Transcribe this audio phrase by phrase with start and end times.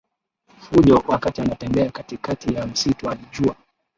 [0.59, 3.55] fujo wakati anatembea katikati ya msitu Alijua